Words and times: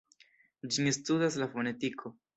Ĝin 0.77 0.89
studas 0.97 1.37
la 1.43 1.51
fonetiko. 1.55 2.17